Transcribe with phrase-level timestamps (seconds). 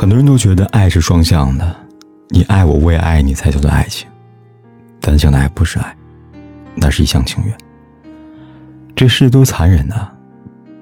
[0.00, 1.76] 很多人都觉得爱是双向的，
[2.30, 4.08] 你爱我，我也爱你，才叫做爱情。
[4.98, 5.94] 单向的爱不是爱，
[6.74, 7.54] 那是一厢情愿。
[8.96, 10.10] 这世多残忍的，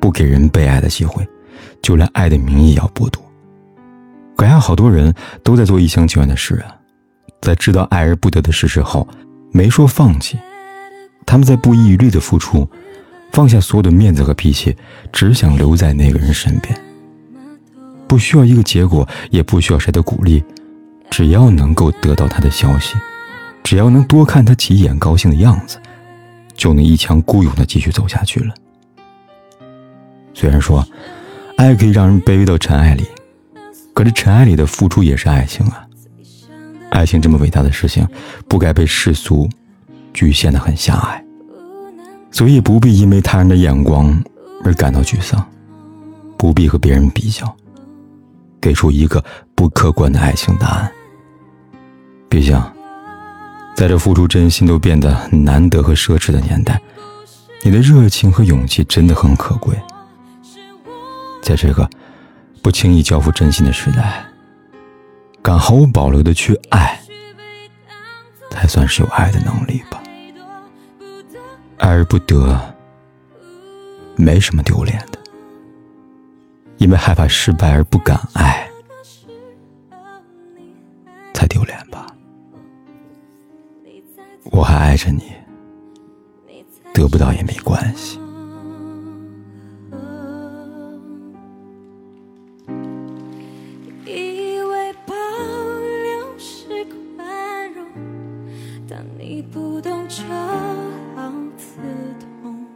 [0.00, 1.24] 不给人被爱的机会，
[1.80, 3.22] 就连爱的名义也要剥夺。
[4.36, 6.74] 感觉好多人都在做一厢情愿的事啊，
[7.40, 9.06] 在知道爱而不得的事实后，
[9.52, 10.36] 没说放弃，
[11.24, 12.68] 他们在不遗余力的付出，
[13.30, 14.76] 放下所有的面子和脾气，
[15.12, 16.76] 只想留在那个人身边。
[18.14, 20.40] 不需要一个结果，也不需要谁的鼓励，
[21.10, 22.94] 只要能够得到他的消息，
[23.64, 25.78] 只要能多看他几眼高兴的样子，
[26.54, 28.54] 就能一腔孤勇的继续走下去了。
[30.32, 30.86] 虽然说，
[31.56, 33.04] 爱可以让人卑微到尘埃里，
[33.92, 35.84] 可是尘埃里的付出也是爱情啊！
[36.90, 38.06] 爱情这么伟大的事情，
[38.46, 39.48] 不该被世俗
[40.12, 41.24] 局限的很狭隘，
[42.30, 44.22] 所以不必因为他人的眼光
[44.62, 45.44] 而感到沮丧，
[46.38, 47.52] 不必和别人比较。
[48.64, 49.22] 给出一个
[49.54, 50.90] 不客观的爱情答案。
[52.30, 52.58] 毕竟，
[53.76, 56.80] 在这付出真心都变得难得和奢侈的年代，
[57.62, 59.78] 你的热情和勇气真的很可贵。
[61.42, 61.86] 在这个
[62.62, 64.24] 不轻易交付真心的时代，
[65.42, 66.98] 敢毫无保留的去爱，
[68.50, 70.02] 才算是有爱的能力吧。
[71.76, 72.58] 爱而不得，
[74.16, 75.18] 没什么丢脸的。
[76.78, 78.68] 因为害怕失败而不敢爱，
[81.32, 82.06] 才丢脸吧。
[84.52, 85.32] 我还爱着你，
[86.92, 88.20] 得不到也没关系。
[94.06, 96.84] 以为保留是
[97.16, 97.86] 宽容，
[98.86, 100.22] 当你不懂就
[101.16, 101.80] 好刺
[102.42, 102.66] 痛，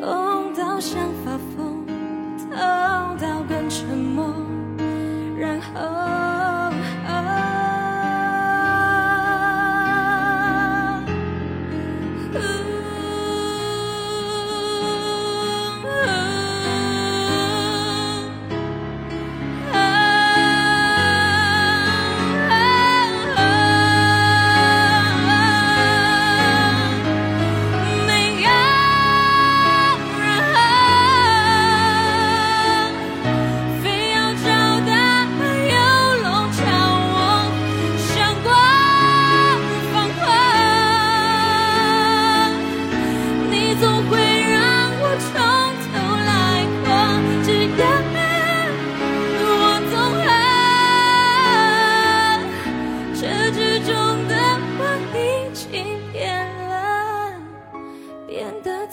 [0.00, 1.47] 痛到想发疯。
[3.68, 4.34] 沉默，
[5.38, 6.17] 然后。